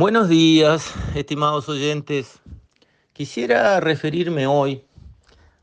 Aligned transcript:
Buenos 0.00 0.30
días, 0.30 0.94
estimados 1.14 1.68
oyentes. 1.68 2.40
Quisiera 3.12 3.80
referirme 3.80 4.46
hoy 4.46 4.86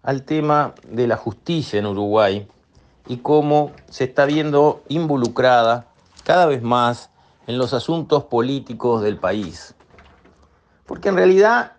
al 0.03 0.25
tema 0.25 0.75
de 0.87 1.07
la 1.07 1.17
justicia 1.17 1.79
en 1.79 1.87
Uruguay 1.87 2.47
y 3.07 3.17
cómo 3.17 3.71
se 3.89 4.03
está 4.03 4.25
viendo 4.25 4.83
involucrada 4.89 5.87
cada 6.23 6.45
vez 6.45 6.61
más 6.61 7.09
en 7.47 7.57
los 7.57 7.73
asuntos 7.73 8.25
políticos 8.25 9.01
del 9.01 9.17
país. 9.17 9.73
Porque 10.85 11.09
en 11.09 11.15
realidad 11.15 11.77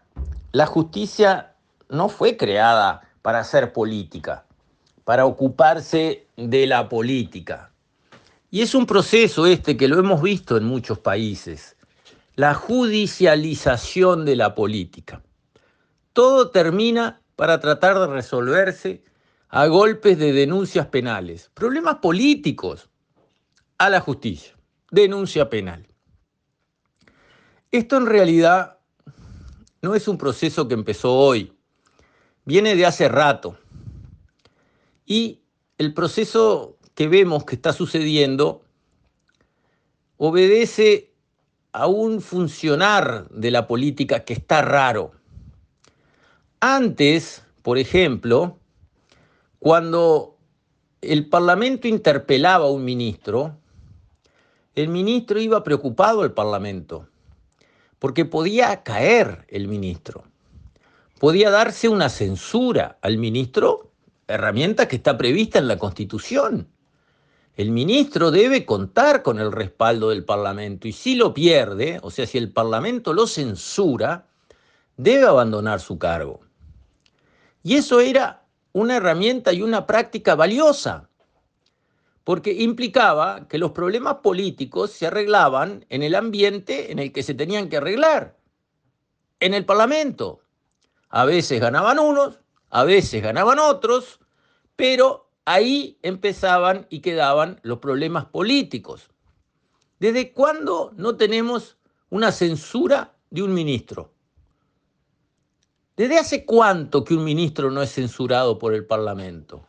la 0.50 0.66
justicia 0.66 1.54
no 1.88 2.09
fue 2.09 2.36
creada 2.36 3.02
para 3.22 3.38
hacer 3.38 3.72
política, 3.72 4.46
para 5.04 5.27
ocuparse 5.27 6.27
de 6.36 6.66
la 6.66 6.88
política. 6.88 7.70
Y 8.50 8.62
es 8.62 8.75
un 8.75 8.84
proceso 8.84 9.46
este 9.46 9.77
que 9.77 9.86
lo 9.86 9.96
hemos 10.00 10.20
visto 10.20 10.56
en 10.56 10.64
muchos 10.64 10.98
países 10.98 11.77
la 12.39 12.55
judicialización 12.55 14.25
de 14.25 14.36
la 14.36 14.54
política. 14.54 15.25
Todo 16.13 16.53
termina 16.53 17.21
para 17.35 17.58
tratar 17.58 17.99
de 17.99 18.07
resolverse 18.07 19.03
a 19.49 19.67
golpes 19.67 20.21
de 20.21 20.32
denuncias 20.32 20.86
penales. 20.86 21.50
Problemas 21.53 21.96
políticos 21.96 22.90
a 23.77 23.90
la 23.90 23.99
justicia. 23.99 24.57
Denuncia 24.93 25.50
penal. 25.50 25.89
Esto 27.72 27.96
en 27.96 28.07
realidad 28.07 28.79
no 29.82 29.96
es 29.96 30.07
un 30.07 30.16
proceso 30.16 30.68
que 30.68 30.75
empezó 30.75 31.14
hoy. 31.14 31.52
Viene 32.44 32.77
de 32.77 32.86
hace 32.86 33.08
rato. 33.08 33.58
Y 35.05 35.42
el 35.77 35.92
proceso 35.92 36.78
que 36.94 37.08
vemos 37.08 37.44
que 37.44 37.56
está 37.56 37.72
sucediendo 37.72 38.62
obedece 40.19 41.08
a 41.72 41.86
un 41.86 42.20
funcionar 42.20 43.28
de 43.31 43.50
la 43.50 43.67
política 43.67 44.25
que 44.25 44.33
está 44.33 44.62
raro. 44.62 45.12
Antes, 46.61 47.42
por 47.62 47.78
ejemplo, 47.78 48.58
cuando 49.58 50.36
el 51.00 51.28
Parlamento 51.28 51.86
interpelaba 51.86 52.66
a 52.66 52.70
un 52.70 52.84
ministro, 52.84 53.56
el 54.74 54.89
ministro 54.89 55.41
iba 55.41 55.64
preocupado 55.64 56.22
al 56.22 56.33
Parlamento, 56.33 57.08
porque 57.98 58.24
podía 58.24 58.83
caer 58.83 59.44
el 59.48 59.69
ministro, 59.69 60.24
podía 61.19 61.50
darse 61.50 61.89
una 61.89 62.08
censura 62.08 62.98
al 63.02 63.19
ministro, 63.19 63.91
herramienta 64.27 64.89
que 64.89 64.96
está 64.96 65.19
prevista 65.19 65.58
en 65.58 65.69
la 65.69 65.78
Constitución. 65.78 66.69
El 67.59 67.73
ministro 67.73 68.31
debe 68.31 68.64
contar 68.64 69.25
con 69.25 69.41
el 69.41 69.51
respaldo 69.51 70.11
del 70.11 70.25
Parlamento 70.25 70.87
y 70.87 70.92
si 70.92 71.17
lo 71.17 71.34
pierde, 71.34 71.98
o 72.05 72.11
sea, 72.12 72.25
si 72.25 72.39
el 72.39 72.53
Parlamento 72.53 73.12
lo 73.12 73.27
censura, 73.27 74.28
debe 74.97 75.27
abandonar 75.27 75.81
su 75.81 75.98
cargo. 75.98 76.39
Y 77.64 77.75
eso 77.75 77.98
era 77.98 78.47
una 78.70 78.98
herramienta 78.98 79.53
y 79.53 79.62
una 79.62 79.89
práctica 79.89 80.36
valiosa, 80.36 81.09
porque 82.23 82.53
implicaba 82.53 83.48
que 83.48 83.59
los 83.59 83.73
problemas 83.73 84.19
políticos 84.23 84.92
se 84.92 85.09
arreglaban 85.09 85.84
en 85.89 86.05
el 86.05 86.14
ambiente 86.14 86.92
en 86.92 87.01
el 87.01 87.11
que 87.11 87.25
se 87.25 87.34
tenían 87.34 87.69
que 87.69 87.79
arreglar, 87.79 88.36
en 89.41 89.53
el 89.53 89.64
Parlamento. 89.64 90.42
A 91.09 91.25
veces 91.25 91.61
ganaban 91.61 91.98
unos, 91.98 92.39
a 92.70 92.84
veces 92.84 93.20
ganaban 93.20 93.59
otros, 93.59 94.20
pero 94.77 95.27
ahí 95.48 95.98
empezaban 96.02 96.86
y 96.91 97.00
quedaban 97.00 97.58
los 97.62 97.78
problemas 97.78 98.27
políticos. 98.27 99.08
¿Desde 99.98 100.32
cuándo 100.32 100.92
no 100.96 101.16
tenemos 101.16 101.78
una 102.10 102.32
censura 102.32 103.14
de 103.30 103.42
un 103.42 103.55
ministro? 103.55 104.12
¿Desde 105.96 106.18
hace 106.18 106.44
cuánto 106.44 107.02
que 107.02 107.14
un 107.14 107.24
ministro 107.24 107.70
no 107.70 107.80
es 107.80 107.94
censurado 107.94 108.58
por 108.58 108.74
el 108.74 108.84
Parlamento? 108.84 109.67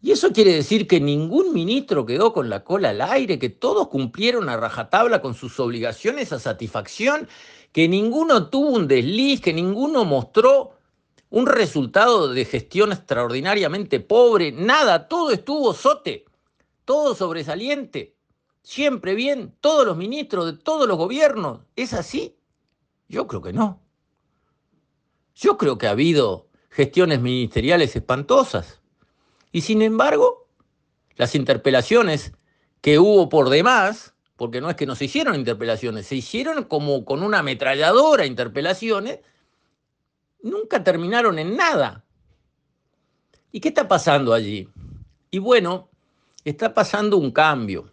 Y 0.00 0.12
eso 0.12 0.32
quiere 0.32 0.54
decir 0.54 0.86
que 0.86 1.00
ningún 1.00 1.52
ministro 1.52 2.06
quedó 2.06 2.32
con 2.32 2.48
la 2.48 2.62
cola 2.62 2.90
al 2.90 3.00
aire, 3.00 3.40
que 3.40 3.50
todos 3.50 3.88
cumplieron 3.88 4.48
a 4.48 4.56
rajatabla 4.56 5.20
con 5.20 5.34
sus 5.34 5.58
obligaciones 5.58 6.32
a 6.32 6.38
satisfacción, 6.38 7.28
que 7.72 7.88
ninguno 7.88 8.48
tuvo 8.48 8.70
un 8.70 8.86
desliz, 8.86 9.40
que 9.40 9.52
ninguno 9.52 10.04
mostró 10.04 10.71
un 11.32 11.46
resultado 11.46 12.28
de 12.28 12.44
gestión 12.44 12.92
extraordinariamente 12.92 14.00
pobre, 14.00 14.52
nada, 14.52 15.08
todo 15.08 15.30
estuvo 15.30 15.72
sote, 15.72 16.26
todo 16.84 17.14
sobresaliente, 17.14 18.14
siempre 18.62 19.14
bien, 19.14 19.56
todos 19.62 19.86
los 19.86 19.96
ministros 19.96 20.44
de 20.44 20.52
todos 20.52 20.86
los 20.86 20.98
gobiernos. 20.98 21.60
¿Es 21.74 21.94
así? 21.94 22.36
Yo 23.08 23.26
creo 23.26 23.40
que 23.40 23.54
no. 23.54 23.80
Yo 25.34 25.56
creo 25.56 25.78
que 25.78 25.86
ha 25.86 25.92
habido 25.92 26.48
gestiones 26.68 27.22
ministeriales 27.22 27.96
espantosas. 27.96 28.82
Y 29.52 29.62
sin 29.62 29.80
embargo, 29.80 30.46
las 31.16 31.34
interpelaciones 31.34 32.34
que 32.82 32.98
hubo 32.98 33.30
por 33.30 33.48
demás, 33.48 34.12
porque 34.36 34.60
no 34.60 34.68
es 34.68 34.76
que 34.76 34.84
no 34.84 34.96
se 34.96 35.06
hicieron 35.06 35.34
interpelaciones, 35.36 36.08
se 36.08 36.16
hicieron 36.16 36.64
como 36.64 37.06
con 37.06 37.22
una 37.22 37.38
ametralladora 37.38 38.26
interpelaciones, 38.26 39.20
nunca 40.42 40.84
terminaron 40.84 41.38
en 41.38 41.56
nada. 41.56 42.04
¿Y 43.50 43.60
qué 43.60 43.68
está 43.68 43.88
pasando 43.88 44.32
allí? 44.32 44.68
Y 45.30 45.38
bueno, 45.38 45.88
está 46.44 46.74
pasando 46.74 47.16
un 47.16 47.30
cambio. 47.30 47.90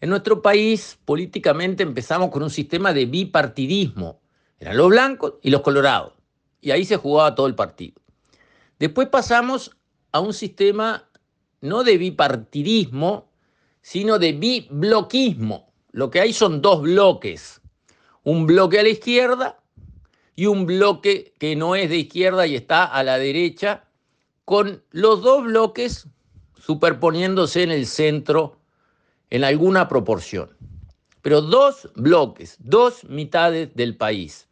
En 0.00 0.10
nuestro 0.10 0.42
país, 0.42 0.98
políticamente, 1.04 1.82
empezamos 1.82 2.30
con 2.30 2.42
un 2.42 2.50
sistema 2.50 2.92
de 2.92 3.06
bipartidismo. 3.06 4.20
Eran 4.58 4.76
los 4.76 4.88
blancos 4.88 5.34
y 5.42 5.50
los 5.50 5.62
colorados. 5.62 6.12
Y 6.60 6.70
ahí 6.70 6.84
se 6.84 6.96
jugaba 6.96 7.34
todo 7.34 7.46
el 7.46 7.54
partido. 7.54 7.94
Después 8.78 9.08
pasamos 9.08 9.76
a 10.10 10.20
un 10.20 10.34
sistema 10.34 11.08
no 11.60 11.84
de 11.84 11.98
bipartidismo, 11.98 13.30
sino 13.80 14.18
de 14.18 14.32
bibloquismo. 14.32 15.72
Lo 15.92 16.10
que 16.10 16.20
hay 16.20 16.32
son 16.32 16.62
dos 16.62 16.82
bloques. 16.82 17.60
Un 18.24 18.46
bloque 18.46 18.80
a 18.80 18.82
la 18.82 18.88
izquierda 18.88 19.61
y 20.34 20.46
un 20.46 20.66
bloque 20.66 21.34
que 21.38 21.56
no 21.56 21.76
es 21.76 21.90
de 21.90 21.98
izquierda 21.98 22.46
y 22.46 22.56
está 22.56 22.84
a 22.84 23.02
la 23.02 23.18
derecha, 23.18 23.84
con 24.44 24.82
los 24.90 25.22
dos 25.22 25.44
bloques 25.44 26.08
superponiéndose 26.56 27.62
en 27.62 27.70
el 27.70 27.86
centro 27.86 28.58
en 29.30 29.44
alguna 29.44 29.88
proporción. 29.88 30.56
Pero 31.22 31.40
dos 31.40 31.90
bloques, 31.94 32.56
dos 32.58 33.04
mitades 33.04 33.74
del 33.74 33.96
país. 33.96 34.48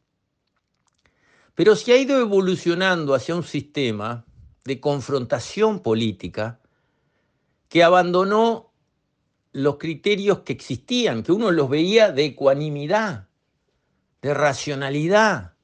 Pero 1.55 1.77
se 1.77 1.93
ha 1.93 1.97
ido 1.97 2.19
evolucionando 2.19 3.15
hacia 3.15 3.35
un 3.35 3.43
sistema 3.43 4.25
de 4.65 4.81
confrontación 4.81 5.81
política 5.81 6.61
que 7.69 7.83
abandonó 7.83 8.73
los 9.53 9.77
criterios 9.77 10.41
que 10.41 10.53
existían, 10.53 11.23
que 11.23 11.33
uno 11.33 11.51
los 11.51 11.69
veía 11.69 12.13
de 12.13 12.27
ecuanimidad, 12.27 13.29
de 14.23 14.35
racionalidad, 14.35 15.55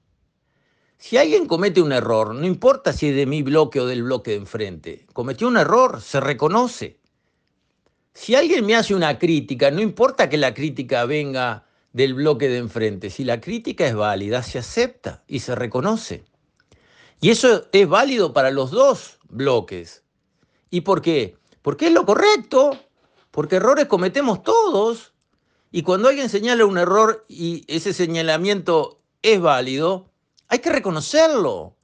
si 1.07 1.19
alguien 1.19 1.47
comete 1.47 1.81
un 1.81 1.93
error, 1.93 2.35
no 2.35 2.45
importa 2.45 2.93
si 2.93 3.11
es 3.11 3.15
de 3.15 3.27
mi 3.27 3.41
bloque 3.43 3.81
o 3.81 3.87
del 3.87 4.03
bloque 4.03 4.33
de 4.33 4.39
enfrente, 4.39 5.07
cometió 5.13 5.47
un 5.47 5.57
error, 5.57 6.03
se 6.03 6.19
reconoce. 6.19 6.99
Si 8.13 8.35
alguien 8.35 8.67
me 8.67 8.75
hace 8.75 8.93
una 8.93 9.17
crítica, 9.17 9.71
no 9.71 9.81
importa 9.81 10.29
que 10.29 10.37
la 10.37 10.53
crítica 10.53 11.05
venga 11.05 11.65
del 11.93 12.15
bloque 12.15 12.49
de 12.49 12.59
enfrente, 12.59 13.11
si 13.11 13.23
la 13.23 13.41
crítica 13.41 13.87
es 13.87 13.95
válida, 13.95 14.43
se 14.43 14.59
acepta 14.59 15.23
y 15.29 15.39
se 15.39 15.55
reconoce. 15.55 16.25
Y 17.21 17.31
eso 17.31 17.69
es 17.71 17.89
válido 17.89 18.33
para 18.33 18.51
los 18.51 18.73
dos 18.73 19.21
bloques. 19.29 20.03
¿Y 20.71 20.81
por 20.81 21.03
qué? 21.03 21.37
Porque 21.63 21.87
es 21.87 21.93
lo 21.93 22.05
correcto, 22.05 22.77
porque 23.31 23.57
errores 23.57 23.87
cometemos 23.87 24.43
todos. 24.43 25.15
Y 25.71 25.83
cuando 25.83 26.09
alguien 26.09 26.29
señala 26.29 26.67
un 26.67 26.79
error 26.79 27.25
y 27.29 27.65
ese 27.69 27.93
señalamiento 27.93 28.99
es 29.23 29.41
válido, 29.41 30.11
hay 30.49 30.59
que 30.59 30.71
reconocerlo. 30.71 31.77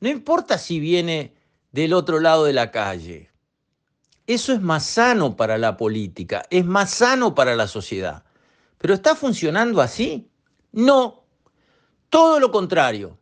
No 0.00 0.08
importa 0.08 0.58
si 0.58 0.80
viene 0.80 1.34
del 1.70 1.94
otro 1.94 2.20
lado 2.20 2.44
de 2.44 2.52
la 2.52 2.70
calle. 2.70 3.30
Eso 4.26 4.52
es 4.52 4.60
más 4.60 4.84
sano 4.84 5.36
para 5.36 5.58
la 5.58 5.76
política, 5.76 6.44
es 6.50 6.64
más 6.64 6.90
sano 6.90 7.34
para 7.34 7.56
la 7.56 7.66
sociedad. 7.66 8.24
¿Pero 8.78 8.94
está 8.94 9.14
funcionando 9.14 9.80
así? 9.80 10.30
No. 10.72 11.24
Todo 12.08 12.38
lo 12.40 12.50
contrario. 12.50 13.18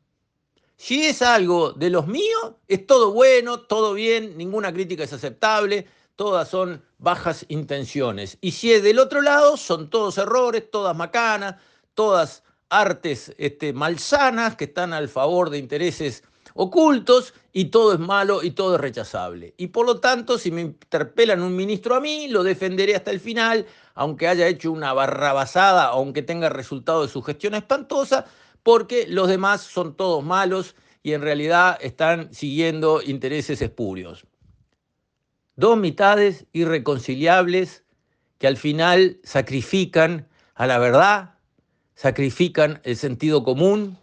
Si 0.77 1.07
es 1.07 1.21
algo 1.21 1.73
de 1.73 1.91
los 1.91 2.07
míos, 2.07 2.55
es 2.67 2.87
todo 2.87 3.13
bueno, 3.13 3.61
todo 3.61 3.93
bien, 3.93 4.39
ninguna 4.39 4.73
crítica 4.73 5.05
es 5.05 5.13
aceptable, 5.13 5.87
todas 6.17 6.49
son 6.49 6.83
bajas 6.99 7.45
intenciones. 7.49 8.39
Y 8.41 8.53
si 8.53 8.73
es 8.73 8.83
del 8.83 8.99
otro 8.99 9.21
lado, 9.21 9.57
son 9.57 9.91
todos 9.91 10.17
errores, 10.17 10.71
todas 10.71 10.97
macanas, 10.97 11.57
todas 11.95 12.43
artes 12.71 13.35
este, 13.37 13.73
malsanas 13.73 14.57
que 14.57 14.65
están 14.65 14.93
al 14.93 15.09
favor 15.09 15.51
de 15.51 15.59
intereses 15.59 16.23
ocultos 16.55 17.35
y 17.53 17.67
todo 17.67 17.93
es 17.93 17.99
malo 17.99 18.43
y 18.43 18.53
todo 18.53 18.75
es 18.77 18.81
rechazable. 18.81 19.55
Y 19.57 19.69
por 19.69 19.87
lo 19.87 20.01
tanto, 20.01 20.39
si 20.39 20.51
me 20.51 20.63
interpelan 20.63 21.43
un 21.43 21.55
ministro 21.55 21.95
a 21.95 22.01
mí, 22.01 22.29
lo 22.29 22.43
defenderé 22.43 22.97
hasta 22.97 23.11
el 23.11 23.21
final, 23.21 23.67
aunque 23.95 24.29
haya 24.29 24.47
hecho 24.47 24.73
una 24.73 24.93
barrabasada, 24.93 25.87
aunque 25.87 26.23
tenga 26.23 26.49
resultado 26.49 27.03
de 27.03 27.09
su 27.09 27.23
gestión 27.23 27.55
espantosa, 27.55 28.27
porque 28.63 29.07
los 29.09 29.29
demás 29.29 29.63
son 29.63 29.95
todos 29.95 30.25
malos 30.25 30.77
y 31.03 31.13
en 31.13 31.23
realidad 31.23 31.79
están 31.81 32.33
siguiendo 32.33 33.03
intereses 33.03 33.63
espurios. 33.63 34.27
Dos 35.57 35.77
mitades 35.77 36.47
irreconciliables 36.53 37.85
que 38.39 38.47
al 38.47 38.57
final 38.57 39.19
sacrifican 39.23 40.29
a 40.55 40.67
la 40.67 40.79
verdad, 40.79 41.35
sacrifican 42.01 42.81
el 42.85 42.97
sentido 42.97 43.45
común, 43.45 43.99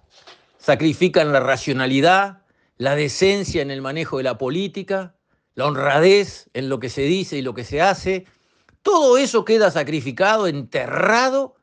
sacrifican 0.60 1.34
la 1.34 1.40
racionalidad, 1.40 2.44
la 2.78 2.96
decencia 2.96 3.64
en 3.64 3.72
el 3.72 3.82
manejo 3.82 4.18
de 4.18 4.24
la 4.24 4.38
política, 4.38 5.16
la 5.56 5.66
honradez 5.66 6.48
en 6.54 6.70
lo 6.70 6.80
que 6.80 6.90
se 6.90 7.02
dice 7.02 7.40
y 7.40 7.42
lo 7.42 7.56
que 7.56 7.64
se 7.64 7.82
hace. 7.82 8.28
Todo 8.84 9.18
eso 9.18 9.44
queda 9.46 9.72
sacrificado, 9.72 10.46
enterrado 10.46 11.56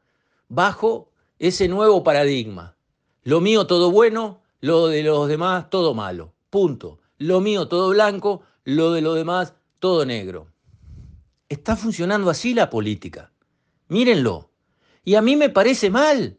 bajo 0.49 1.13
ese 1.39 1.69
nuevo 1.69 2.03
paradigma. 2.03 2.75
Lo 3.23 3.41
mío 3.41 3.69
todo 3.69 3.93
bueno, 3.93 4.43
lo 4.61 4.89
de 4.89 5.05
los 5.05 5.29
demás 5.29 5.71
todo 5.71 5.95
malo. 5.95 6.33
Punto. 6.51 6.99
Lo 7.17 7.41
mío 7.41 7.69
todo 7.69 7.91
blanco, 7.91 8.43
lo 8.65 8.91
de 8.91 9.03
los 9.03 9.15
demás 9.15 9.55
todo 9.79 10.05
negro. 10.05 10.49
Está 11.49 11.77
funcionando 11.77 12.29
así 12.29 12.55
la 12.55 12.71
política. 12.71 13.31
Mírenlo. 13.87 14.51
Y 15.05 15.15
a 15.15 15.23
mí 15.23 15.37
me 15.37 15.51
parece 15.51 15.91
mal, 15.91 16.37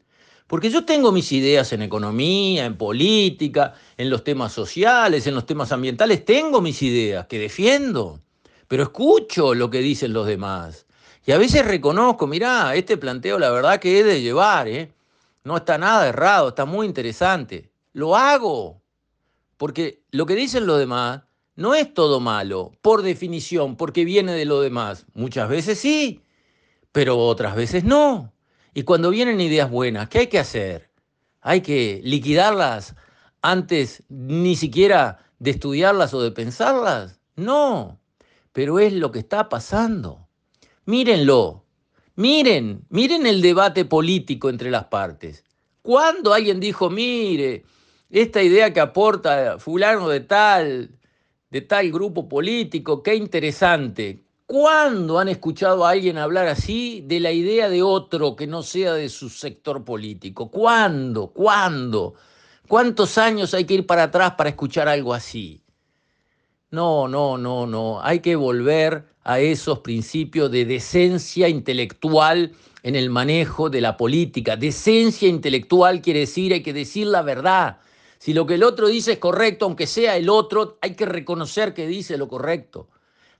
porque 0.48 0.70
yo 0.70 0.86
tengo 0.86 1.12
mis 1.12 1.32
ideas 1.32 1.72
en 1.74 1.82
economía, 1.82 2.66
en 2.66 2.78
política, 2.78 3.74
en 3.98 4.10
los 4.10 4.24
temas 4.24 4.54
sociales, 4.54 5.28
en 5.28 5.36
los 5.36 5.46
temas 5.46 5.72
ambientales, 5.72 6.26
tengo 6.26 6.62
mis 6.62 6.82
ideas 6.82 7.28
que 7.28 7.40
defiendo, 7.40 8.22
pero 8.68 8.84
escucho 8.84 9.54
lo 9.54 9.70
que 9.70 9.80
dicen 9.80 10.14
los 10.14 10.28
demás. 10.28 10.86
Y 11.26 11.32
a 11.32 11.38
veces 11.38 11.66
reconozco, 11.66 12.28
mirá, 12.28 12.76
este 12.76 12.98
planteo 12.98 13.40
la 13.40 13.50
verdad 13.50 13.80
que 13.80 14.00
he 14.00 14.04
de 14.04 14.22
llevar, 14.22 14.68
¿eh? 14.68 14.92
no 15.44 15.58
está 15.58 15.78
nada 15.78 16.08
errado, 16.08 16.50
está 16.50 16.66
muy 16.66 16.86
interesante. 16.86 17.72
Lo 17.94 18.16
hago, 18.16 18.82
porque 19.58 20.04
lo 20.12 20.26
que 20.26 20.36
dicen 20.36 20.68
los 20.68 20.78
demás 20.78 21.22
no 21.56 21.74
es 21.74 21.94
todo 21.94 22.20
malo, 22.20 22.74
por 22.82 23.02
definición, 23.02 23.78
porque 23.78 24.06
viene 24.06 24.34
de 24.34 24.46
lo 24.46 24.62
demás. 24.62 25.06
Muchas 25.14 25.48
veces 25.48 25.80
sí, 25.80 26.22
pero 26.92 27.18
otras 27.18 27.56
veces 27.56 27.84
no. 27.84 28.35
Y 28.78 28.84
cuando 28.84 29.10
vienen 29.10 29.40
ideas 29.40 29.72
buenas, 29.72 30.10
¿qué 30.10 30.20
hay 30.20 30.28
que 30.28 30.38
hacer? 30.38 30.90
¿Hay 31.40 31.62
que 31.62 32.02
liquidarlas 32.04 32.94
antes 33.42 34.04
ni 34.10 34.58
siquiera 34.58 35.20
de 35.40 35.52
estudiarlas 35.52 36.14
o 36.14 36.22
de 36.22 36.32
pensarlas? 36.32 37.22
No, 37.38 38.02
pero 38.52 38.80
es 38.80 38.92
lo 38.92 39.14
que 39.14 39.20
está 39.20 39.48
pasando. 39.48 40.28
Mírenlo, 40.84 41.64
miren, 42.16 42.86
miren 42.90 43.26
el 43.26 43.42
debate 43.42 43.86
político 43.86 44.50
entre 44.50 44.70
las 44.70 44.88
partes. 44.88 45.46
Cuando 45.82 46.34
alguien 46.34 46.60
dijo, 46.60 46.90
mire, 46.90 47.64
esta 48.10 48.44
idea 48.44 48.74
que 48.74 48.82
aporta 48.82 49.58
fulano 49.58 50.10
de 50.10 50.20
tal, 50.20 51.00
de 51.50 51.62
tal 51.62 51.90
grupo 51.94 52.28
político, 52.28 53.02
qué 53.02 53.16
interesante. 53.16 54.25
¿Cuándo 54.48 55.18
han 55.18 55.28
escuchado 55.28 55.86
a 55.86 55.90
alguien 55.90 56.20
hablar 56.20 56.48
así 56.48 57.02
de 57.08 57.20
la 57.20 57.32
idea 57.32 57.68
de 57.68 57.82
otro 57.82 58.36
que 58.36 58.46
no 58.46 58.62
sea 58.62 58.94
de 58.94 59.10
su 59.10 59.28
sector 59.30 59.84
político? 59.84 60.52
¿Cuándo? 60.52 61.28
¿Cuándo? 61.28 62.14
¿Cuántos 62.68 63.18
años 63.18 63.56
hay 63.56 63.66
que 63.66 63.74
ir 63.74 63.88
para 63.88 64.04
atrás 64.04 64.36
para 64.36 64.52
escuchar 64.52 64.88
algo 64.88 65.16
así? 65.16 65.64
No, 66.70 67.08
no, 67.08 67.40
no, 67.40 67.66
no. 67.66 68.00
Hay 68.04 68.20
que 68.20 68.36
volver 68.36 69.08
a 69.24 69.40
esos 69.40 69.80
principios 69.80 70.52
de 70.52 70.66
decencia 70.66 71.50
intelectual 71.50 72.52
en 72.84 72.96
el 72.96 73.10
manejo 73.10 73.72
de 73.72 73.82
la 73.82 73.98
política. 73.98 74.56
Decencia 74.56 75.28
intelectual 75.28 76.04
quiere 76.04 76.20
decir 76.20 76.54
hay 76.54 76.62
que 76.62 76.74
decir 76.74 77.08
la 77.08 77.24
verdad. 77.24 77.80
Si 78.20 78.32
lo 78.32 78.46
que 78.46 78.56
el 78.56 78.64
otro 78.64 78.88
dice 78.90 79.14
es 79.14 79.18
correcto, 79.18 79.66
aunque 79.66 79.88
sea 79.88 80.18
el 80.18 80.30
otro, 80.30 80.78
hay 80.82 80.94
que 80.96 81.08
reconocer 81.08 81.74
que 81.74 81.88
dice 81.88 82.16
lo 82.16 82.28
correcto. 82.28 82.90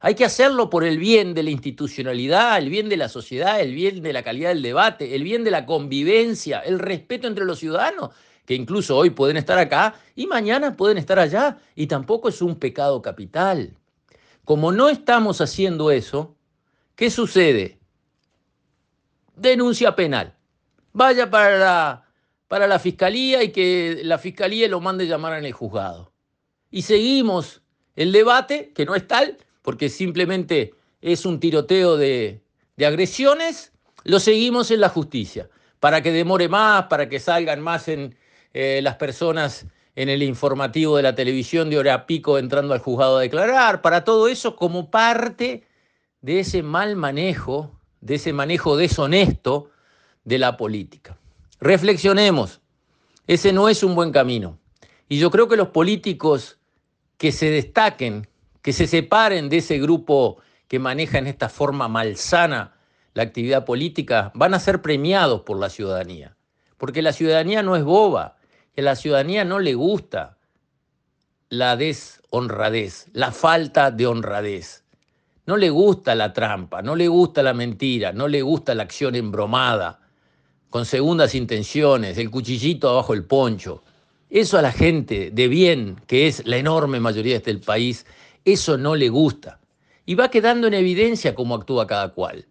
Hay 0.06 0.14
que 0.14 0.24
hacerlo 0.24 0.70
por 0.70 0.84
el 0.84 1.00
bien 1.00 1.34
de 1.34 1.42
la 1.42 1.50
institucionalidad, 1.50 2.60
el 2.60 2.70
bien 2.70 2.90
de 2.90 2.96
la 2.96 3.10
sociedad, 3.10 3.60
el 3.60 3.74
bien 3.74 4.04
de 4.04 4.14
la 4.14 4.22
calidad 4.22 4.50
del 4.50 4.62
debate, 4.62 5.16
el 5.16 5.24
bien 5.24 5.44
de 5.44 5.50
la 5.50 5.66
convivencia, 5.66 6.60
el 6.60 6.78
respeto 6.78 7.26
entre 7.28 7.44
los 7.44 7.58
ciudadanos, 7.58 8.12
que 8.46 8.54
incluso 8.54 8.96
hoy 8.96 9.10
pueden 9.10 9.36
estar 9.36 9.58
acá 9.58 9.96
y 10.16 10.28
mañana 10.28 10.78
pueden 10.78 11.00
estar 11.00 11.18
allá, 11.18 11.58
y 11.74 11.88
tampoco 11.88 12.30
es 12.30 12.44
un 12.44 12.58
pecado 12.58 13.02
capital. 13.02 13.74
Como 14.44 14.72
no 14.72 14.90
estamos 14.90 15.42
haciendo 15.42 15.90
eso, 15.90 16.36
¿qué 16.96 17.10
sucede? 17.10 17.80
Denuncia 19.36 19.96
penal. 19.96 20.36
Vaya 20.94 21.32
para 21.32 21.58
la 21.58 22.06
para 22.48 22.68
la 22.68 22.78
fiscalía 22.78 23.42
y 23.42 23.52
que 23.52 24.02
la 24.04 24.20
fiscalía 24.20 24.68
lo 24.68 24.80
mande 24.82 25.08
llamar 25.08 25.40
en 25.40 25.46
el 25.46 25.54
juzgado. 25.54 26.14
Y 26.70 26.84
seguimos 26.84 27.64
el 27.96 28.12
debate, 28.12 28.72
que 28.76 28.86
no 28.86 28.94
es 28.94 29.08
tal, 29.08 29.40
porque 29.66 29.90
simplemente 29.90 30.76
es 31.02 31.26
un 31.26 31.40
tiroteo 31.40 31.98
de, 31.98 32.40
agresiones, 32.78 33.74
lo 34.04 34.20
seguimos 34.20 34.70
en 34.70 34.80
la 34.80 34.90
justicia, 34.90 35.50
para 35.80 36.04
que 36.04 36.12
demore 36.12 36.48
más, 36.48 36.86
para 36.86 37.10
que 37.10 37.20
salgan 37.20 37.62
más 37.62 37.88
en 37.88 38.16
eh, 38.54 38.80
las 38.84 38.96
personas 38.98 39.66
en 39.96 40.10
el 40.10 40.22
informativo 40.22 40.98
de 40.98 41.04
la 41.04 41.16
televisión 41.16 41.72
de 41.72 41.80
hora 41.80 42.06
pico 42.06 42.38
entrando 42.38 42.76
al 42.76 42.80
juzgado 42.80 43.18
a 43.18 43.22
declarar, 43.22 43.82
para 43.82 44.04
todo 44.04 44.28
eso 44.28 44.56
como 44.56 44.92
parte 44.92 45.64
de 46.22 46.42
ese 46.42 46.62
mal 46.62 46.96
manejo, 46.96 47.72
de 48.02 48.16
ese 48.16 48.34
manejo 48.34 48.78
deshonesto 48.78 49.72
de 50.26 50.38
la 50.38 50.58
política. 50.58 51.18
Reflexionemos, 51.60 52.62
ese 53.26 53.52
no 53.52 53.68
es 53.68 53.82
un 53.82 53.96
buen 53.96 54.12
camino. 54.12 54.60
Y 55.10 55.18
yo 55.18 55.32
creo 55.32 55.48
que 55.48 55.56
los 55.56 55.70
políticos 55.70 56.60
que 57.18 57.32
se 57.32 57.50
destaquen, 57.50 58.28
que 58.66 58.74
se 58.74 58.88
separen 58.88 59.48
de 59.48 59.58
ese 59.58 59.78
grupo 59.78 60.38
que 60.68 60.80
maneja 60.80 61.20
en 61.20 61.28
esta 61.28 61.50
forma 61.50 61.88
malsana 61.88 62.74
la 63.14 63.22
actividad 63.22 63.64
política, 63.64 64.32
van 64.34 64.56
a 64.56 64.60
ser 64.60 64.82
premiados 64.82 65.42
por 65.42 65.60
la 65.60 65.70
ciudadanía. 65.70 66.36
Porque 66.80 67.04
la 67.04 67.14
ciudadanía 67.14 67.62
no 67.62 67.76
es 67.76 67.84
boba, 67.84 68.38
que 68.74 68.82
la 68.82 68.96
ciudadanía 68.96 69.46
no 69.46 69.60
le 69.60 69.76
gusta 69.76 70.40
la 71.50 71.78
deshonradez, 71.78 73.06
la 73.14 73.32
falta 73.32 73.92
de 73.92 74.08
honradez. 74.08 74.84
No 75.46 75.58
le 75.58 75.70
gusta 75.70 76.16
la 76.16 76.34
trampa, 76.34 76.82
no 76.82 76.96
le 76.96 77.08
gusta 77.08 77.44
la 77.44 77.54
mentira, 77.54 78.14
no 78.14 78.28
le 78.28 78.42
gusta 78.42 78.74
la 78.74 78.82
acción 78.82 79.14
embromada 79.14 80.00
con 80.72 80.88
segundas 80.88 81.36
intenciones, 81.36 82.18
el 82.18 82.32
cuchillito 82.32 82.90
abajo 82.90 83.14
el 83.14 83.26
poncho. 83.26 83.84
Eso 84.28 84.58
a 84.58 84.64
la 84.64 84.72
gente 84.72 85.30
de 85.32 85.48
bien, 85.48 86.02
que 86.08 86.26
es 86.26 86.48
la 86.48 86.58
enorme 86.58 87.00
mayoría 87.00 87.34
de 87.34 87.38
este 87.38 87.56
país, 87.64 88.08
eso 88.46 88.78
no 88.78 88.96
le 88.96 89.10
gusta. 89.10 89.60
Y 90.06 90.16
va 90.16 90.30
quedando 90.30 90.68
en 90.68 90.76
evidencia 90.76 91.34
cómo 91.36 91.56
actúa 91.56 91.88
cada 91.88 92.14
cual. 92.14 92.48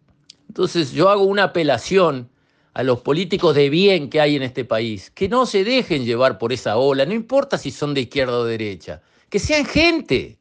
Entonces 0.49 0.93
yo 0.93 1.09
hago 1.09 1.23
una 1.23 1.45
apelación 1.45 2.29
a 2.75 2.83
los 2.83 3.01
políticos 3.01 3.55
de 3.55 3.71
bien 3.71 4.11
que 4.11 4.21
hay 4.21 4.35
en 4.35 4.43
este 4.43 4.65
país, 4.65 5.11
que 5.11 5.29
no 5.29 5.47
se 5.47 5.63
dejen 5.63 6.05
llevar 6.05 6.39
por 6.39 6.53
esa 6.53 6.77
ola, 6.77 7.07
no 7.07 7.15
importa 7.15 7.57
si 7.57 7.71
son 7.71 7.95
de 7.95 8.03
izquierda 8.03 8.37
o 8.37 8.45
derecha, 8.45 9.01
que 9.31 9.39
sean 9.39 9.65
gente, 9.65 10.39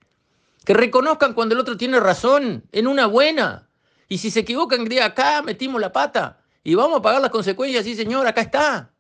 que 0.65 0.74
reconozcan 0.74 1.33
cuando 1.33 1.53
el 1.53 1.62
otro 1.62 1.77
tiene 1.77 2.00
razón, 2.00 2.63
en 2.72 2.88
una 2.88 3.05
buena. 3.05 3.69
Y 4.10 4.17
si 4.17 4.31
se 4.31 4.39
equivocan, 4.39 4.86
digan 4.86 5.12
acá 5.12 5.43
metimos 5.43 5.79
la 5.79 5.91
pata 5.91 6.39
y 6.63 6.74
vamos 6.74 7.00
a 7.00 7.01
pagar 7.03 7.22
las 7.22 7.29
consecuencias, 7.29 7.86
sí 7.86 7.95
señor, 7.95 8.25
acá 8.25 8.41
está. 8.41 8.91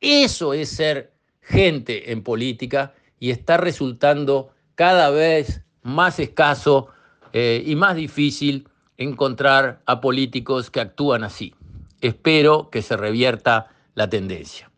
Eso 0.00 0.54
es 0.54 0.70
ser 0.70 1.12
gente 1.42 2.12
en 2.12 2.22
política 2.22 2.94
y 3.20 3.30
está 3.30 3.58
resultando 3.58 4.50
cada 4.74 5.10
vez 5.10 5.62
más 5.84 6.18
escaso 6.18 6.88
eh, 7.32 7.62
y 7.64 7.76
más 7.76 7.94
difícil 7.94 8.68
encontrar 8.96 9.80
a 9.86 10.00
políticos 10.00 10.70
que 10.70 10.80
actúan 10.80 11.22
así. 11.22 11.54
Espero 12.00 12.70
que 12.70 12.82
se 12.82 12.96
revierta 12.96 13.68
la 13.94 14.08
tendencia. 14.08 14.70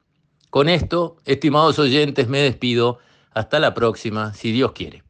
Con 0.50 0.68
esto, 0.68 1.16
estimados 1.24 1.78
oyentes, 1.78 2.28
me 2.28 2.38
despido. 2.38 2.98
Hasta 3.32 3.58
la 3.58 3.74
próxima, 3.74 4.32
si 4.32 4.52
Dios 4.52 4.72
quiere. 4.72 5.05